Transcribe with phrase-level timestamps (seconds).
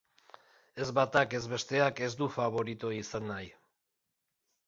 [0.73, 3.51] Ez batak ez besteak ez du faborito izan nahi.